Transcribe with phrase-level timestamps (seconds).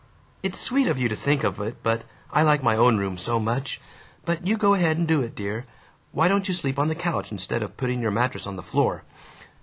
[0.41, 3.39] "It's sweet of you to think of it, but I like my own room so
[3.39, 3.79] much.
[4.25, 5.67] But you go ahead and do it, dear.
[6.11, 9.03] Why don't you sleep on the couch, instead of putting your mattress on the floor?